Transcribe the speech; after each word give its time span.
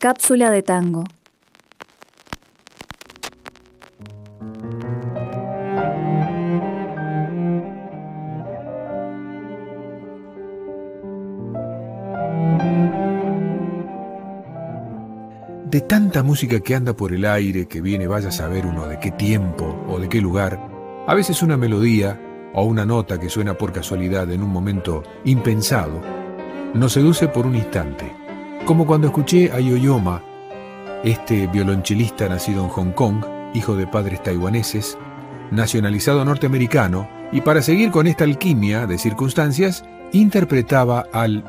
Cápsula 0.00 0.52
de 0.52 0.62
tango. 0.62 1.02
De 15.64 15.80
tanta 15.80 16.22
música 16.22 16.60
que 16.60 16.76
anda 16.76 16.94
por 16.94 17.12
el 17.12 17.24
aire, 17.24 17.66
que 17.66 17.80
viene 17.80 18.06
vaya 18.06 18.28
a 18.28 18.30
saber 18.30 18.66
uno 18.66 18.86
de 18.86 19.00
qué 19.00 19.10
tiempo 19.10 19.84
o 19.88 19.98
de 19.98 20.08
qué 20.08 20.20
lugar, 20.20 20.60
a 21.08 21.14
veces 21.16 21.42
una 21.42 21.56
melodía 21.56 22.20
o 22.54 22.62
una 22.62 22.86
nota 22.86 23.18
que 23.18 23.28
suena 23.28 23.54
por 23.54 23.72
casualidad 23.72 24.30
en 24.30 24.44
un 24.44 24.50
momento 24.50 25.02
impensado, 25.24 26.00
nos 26.72 26.92
seduce 26.92 27.26
por 27.26 27.46
un 27.46 27.56
instante, 27.56 28.27
como 28.68 28.84
cuando 28.84 29.06
escuché 29.06 29.50
a 29.50 29.60
Yoyoma, 29.60 30.22
este 31.02 31.46
violonchelista 31.46 32.28
nacido 32.28 32.62
en 32.64 32.68
Hong 32.68 32.90
Kong, 32.90 33.24
hijo 33.54 33.74
de 33.74 33.86
padres 33.86 34.22
taiwaneses, 34.22 34.98
nacionalizado 35.50 36.22
norteamericano, 36.22 37.08
y 37.32 37.40
para 37.40 37.62
seguir 37.62 37.90
con 37.90 38.06
esta 38.06 38.24
alquimia 38.24 38.86
de 38.86 38.98
circunstancias, 38.98 39.86
interpretaba 40.12 41.06
al 41.14 41.42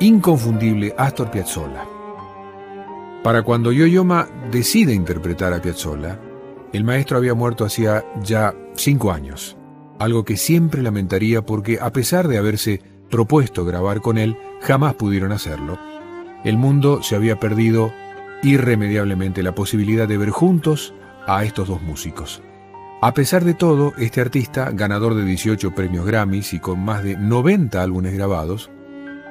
inconfundible 0.00 0.94
Astor 0.98 1.30
Piazzolla. 1.30 1.86
Para 3.22 3.42
cuando 3.42 3.72
Yoyoma 3.72 4.28
decide 4.50 4.92
interpretar 4.92 5.54
a 5.54 5.62
Piazzolla, 5.62 6.20
el 6.74 6.84
maestro 6.84 7.16
había 7.16 7.32
muerto 7.32 7.64
hacía 7.64 8.04
ya 8.22 8.54
cinco 8.74 9.12
años, 9.12 9.56
algo 9.98 10.26
que 10.26 10.36
siempre 10.36 10.82
lamentaría 10.82 11.40
porque 11.40 11.78
a 11.80 11.90
pesar 11.90 12.28
de 12.28 12.36
haberse 12.36 12.82
propuesto 13.08 13.64
grabar 13.64 14.02
con 14.02 14.18
él, 14.18 14.36
jamás 14.60 14.92
pudieron 14.92 15.32
hacerlo. 15.32 15.89
El 16.44 16.56
mundo 16.56 17.02
se 17.02 17.16
había 17.16 17.38
perdido 17.38 17.92
irremediablemente 18.42 19.42
la 19.42 19.54
posibilidad 19.54 20.08
de 20.08 20.16
ver 20.16 20.30
juntos 20.30 20.94
a 21.26 21.44
estos 21.44 21.68
dos 21.68 21.82
músicos. 21.82 22.42
A 23.02 23.14
pesar 23.14 23.44
de 23.44 23.54
todo, 23.54 23.94
este 23.98 24.20
artista, 24.20 24.70
ganador 24.72 25.14
de 25.14 25.24
18 25.24 25.74
premios 25.74 26.06
Grammys 26.06 26.52
y 26.52 26.58
con 26.58 26.80
más 26.80 27.02
de 27.02 27.16
90 27.16 27.82
álbumes 27.82 28.14
grabados, 28.14 28.70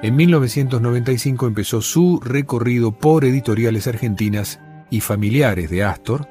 en 0.02 0.16
1995 0.16 1.46
empezó 1.46 1.82
su 1.82 2.20
recorrido 2.20 2.92
por 2.92 3.24
editoriales 3.24 3.86
argentinas 3.86 4.60
y 4.88 5.00
familiares 5.00 5.68
de 5.70 5.84
Astor 5.84 6.28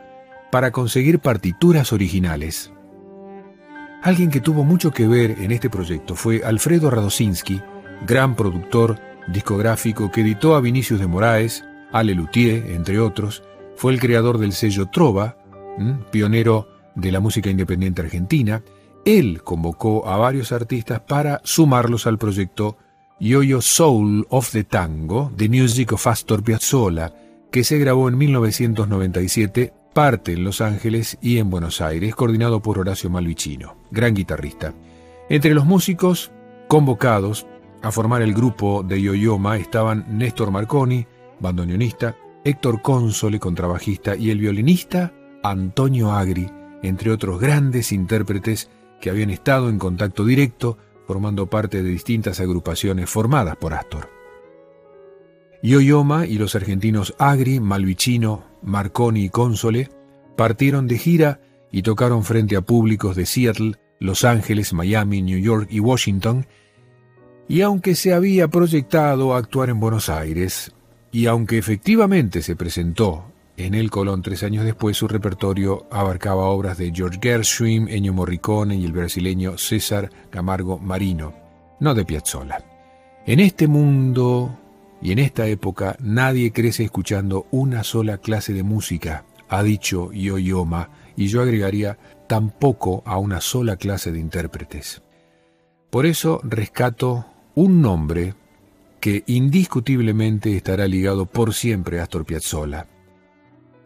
para 0.52 0.72
conseguir 0.72 1.20
partituras 1.20 1.94
originales. 1.94 2.74
Alguien 4.02 4.32
que 4.32 4.42
tuvo 4.42 4.64
mucho 4.64 4.92
que 4.92 5.08
ver 5.08 5.36
en 5.40 5.52
este 5.52 5.70
proyecto 5.70 6.16
fue 6.16 6.42
Alfredo 6.44 6.90
Radosinski, 6.90 7.62
gran 8.08 8.36
productor 8.36 9.00
discográfico 9.32 10.12
que 10.12 10.22
editó 10.22 10.56
a 10.56 10.62
Vinicius 10.62 11.00
de 11.00 11.08
Moraes, 11.08 11.64
a 11.92 12.04
Lelutier, 12.04 12.72
entre 12.72 13.00
otros, 13.00 13.44
fue 13.76 13.94
el 13.94 14.00
creador 14.00 14.38
del 14.38 14.54
sello 14.54 14.88
Trova, 14.88 15.38
pionero 16.12 16.68
de 16.96 17.12
la 17.12 17.20
música 17.20 17.50
independiente 17.50 18.02
argentina. 18.02 18.64
Él 19.06 19.42
convocó 19.44 20.08
a 20.08 20.18
varios 20.18 20.52
artistas 20.52 21.00
para 21.00 21.42
sumarlos 21.44 22.06
al 22.06 22.18
proyecto 22.18 22.78
Yo-Yo 23.20 23.62
Soul 23.62 24.28
of 24.30 24.52
the 24.52 24.64
Tango, 24.64 25.32
The 25.36 25.50
Music 25.50 25.94
of 25.94 26.08
Astor 26.08 26.44
Piazzolla, 26.44 27.14
que 27.52 27.64
se 27.64 27.80
grabó 27.80 28.10
en 28.10 28.18
1997, 28.18 29.74
parte 29.94 30.34
en 30.34 30.44
Los 30.44 30.62
Ángeles 30.62 31.18
y 31.22 31.38
en 31.38 31.50
Buenos 31.50 31.82
Aires, 31.82 32.16
coordinado 32.16 32.62
por 32.62 32.80
Horacio 32.80 33.10
Malvicino, 33.10 33.76
gran 33.92 34.14
guitarrista. 34.14 34.74
Entre 35.30 35.54
los 35.54 35.66
músicos 35.66 36.32
convocados 36.68 37.48
a 37.82 37.92
formar 37.92 38.22
el 38.22 38.34
grupo 38.34 38.84
de 38.84 39.02
Yoyoma 39.02 39.58
estaban 39.58 40.06
Néstor 40.18 40.52
Marconi, 40.52 41.06
bandoneonista, 41.40 42.16
Héctor 42.44 42.82
Console, 42.82 43.40
contrabajista, 43.40 44.16
y 44.16 44.32
el 44.32 44.40
violinista 44.40 45.14
Antonio 45.44 46.12
Agri, 46.12 46.50
entre 46.84 47.12
otros 47.12 47.40
grandes 47.40 47.92
intérpretes 47.92 48.70
que 49.00 49.10
habían 49.10 49.30
estado 49.30 49.70
en 49.70 49.80
contacto 49.80 50.26
directo 50.26 50.78
formando 51.08 51.48
parte 51.48 51.82
de 51.82 51.90
distintas 51.90 52.40
agrupaciones 52.40 53.10
formadas 53.10 53.56
por 53.56 53.74
Astor. 53.74 54.10
Yoyoma 55.64 56.26
y 56.26 56.38
los 56.38 56.56
argentinos 56.56 57.16
Agri, 57.18 57.60
Malvicino, 57.60 58.46
Marconi 58.62 59.26
y 59.26 59.30
Console 59.30 59.90
partieron 60.38 60.88
de 60.88 60.98
gira 60.98 61.42
y 61.72 61.82
tocaron 61.82 62.24
frente 62.24 62.56
a 62.56 62.62
públicos 62.62 63.16
de 63.16 63.26
Seattle, 63.26 63.76
Los 64.00 64.24
Ángeles, 64.24 64.72
Miami, 64.74 65.22
New 65.22 65.40
York 65.40 65.68
y 65.72 65.80
Washington, 65.80 66.46
y 67.50 67.62
aunque 67.62 67.96
se 67.96 68.14
había 68.14 68.48
proyectado 68.48 69.34
actuar 69.34 69.72
en 69.72 69.80
Buenos 69.80 70.08
Aires, 70.08 70.72
y 71.12 71.26
aunque 71.26 71.58
efectivamente 71.58 72.44
se 72.44 72.56
presentó 72.56 73.26
en 73.58 73.74
el 73.74 73.90
Colón 73.90 74.22
tres 74.22 74.44
años 74.44 74.64
después, 74.64 74.96
su 74.96 75.08
repertorio 75.08 75.88
abarcaba 75.90 76.46
obras 76.46 76.78
de 76.78 76.94
George 76.94 77.20
Gershwin, 77.20 77.90
Ennio 77.90 78.14
Morricone 78.14 78.76
y 78.76 78.86
el 78.86 78.94
brasileño 78.94 79.58
César 79.58 80.12
Camargo 80.30 80.78
Marino, 80.78 81.34
no 81.80 81.96
de 81.96 82.06
Piazzolla. 82.06 82.64
En 83.26 83.40
este 83.40 83.68
mundo 83.68 84.56
y 85.02 85.12
en 85.12 85.18
esta 85.18 85.48
época 85.48 85.98
nadie 86.00 86.52
crece 86.52 86.84
escuchando 86.84 87.48
una 87.50 87.84
sola 87.84 88.20
clase 88.20 88.54
de 88.54 88.62
música, 88.62 89.26
ha 89.50 89.64
dicho 89.64 90.12
Yoyoma, 90.14 90.92
y 91.16 91.30
yo 91.30 91.42
agregaría 91.42 91.98
tampoco 92.28 93.02
a 93.08 93.18
una 93.18 93.42
sola 93.42 93.76
clase 93.76 94.12
de 94.12 94.20
intérpretes. 94.20 95.02
Por 95.90 96.06
eso 96.06 96.40
rescato 96.44 97.26
un 97.56 97.82
nombre 97.82 98.34
que 99.00 99.24
indiscutiblemente 99.28 100.56
estará 100.56 100.88
ligado 100.88 101.26
por 101.26 101.54
siempre 101.54 102.00
a 102.00 102.04
Astor 102.04 102.26
Piazzolla. 102.26 102.88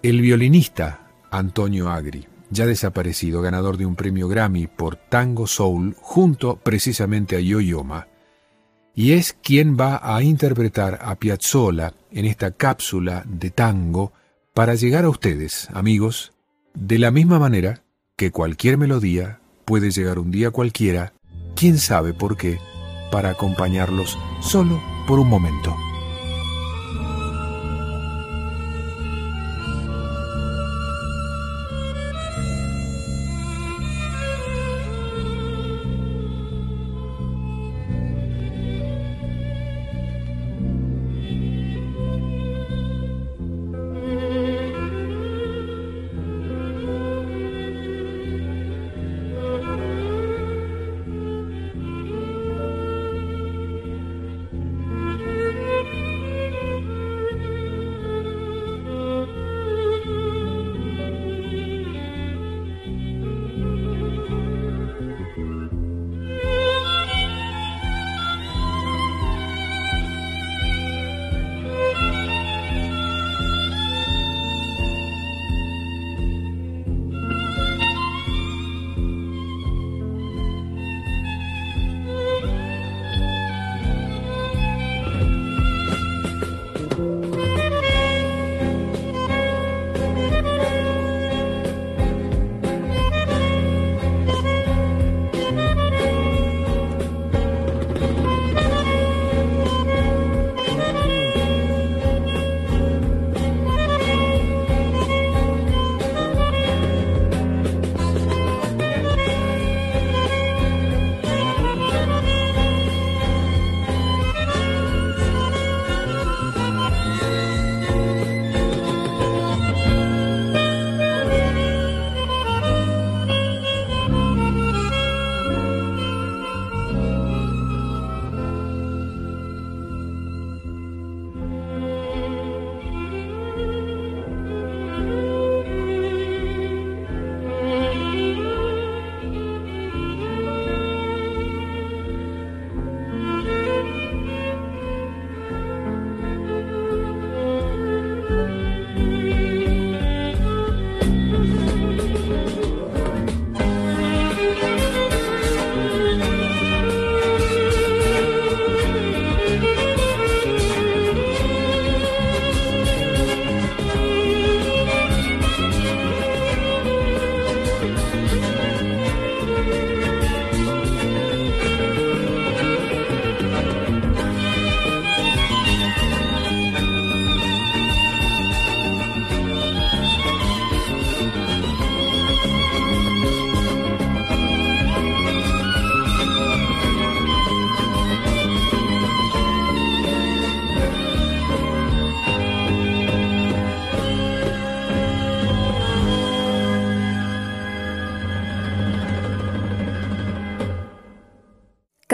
El 0.01 0.21
violinista 0.21 1.07
Antonio 1.31 1.89
Agri, 1.89 2.27
ya 2.49 2.65
desaparecido, 2.65 3.41
ganador 3.41 3.77
de 3.77 3.85
un 3.85 3.95
premio 3.95 4.27
Grammy 4.27 4.67
por 4.67 4.95
Tango 4.95 5.47
Soul, 5.47 5.95
junto 5.99 6.57
precisamente 6.57 7.35
a 7.35 7.39
Yoyoma, 7.39 8.07
y 8.95 9.13
es 9.13 9.33
quien 9.33 9.75
va 9.75 9.99
a 10.03 10.21
interpretar 10.21 10.99
a 11.01 11.15
Piazzolla 11.15 11.93
en 12.11 12.25
esta 12.25 12.51
cápsula 12.51 13.23
de 13.27 13.49
tango 13.49 14.13
para 14.53 14.75
llegar 14.75 15.05
a 15.05 15.09
ustedes, 15.09 15.67
amigos, 15.73 16.33
de 16.75 16.99
la 16.99 17.09
misma 17.09 17.39
manera 17.39 17.83
que 18.15 18.31
cualquier 18.31 18.77
melodía 18.77 19.39
puede 19.65 19.89
llegar 19.89 20.19
un 20.19 20.29
día 20.29 20.51
cualquiera, 20.51 21.13
quién 21.55 21.79
sabe 21.79 22.13
por 22.13 22.37
qué, 22.37 22.59
para 23.11 23.29
acompañarlos 23.29 24.17
solo 24.39 24.79
por 25.07 25.19
un 25.19 25.29
momento. 25.29 25.75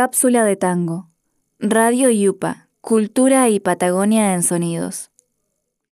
Cápsula 0.02 0.46
de 0.46 0.56
tango. 0.56 1.10
Radio 1.60 2.10
Yupa, 2.10 2.70
Cultura 2.80 3.50
y 3.50 3.60
Patagonia 3.60 4.34
en 4.34 4.44
Sonidos. 4.44 5.09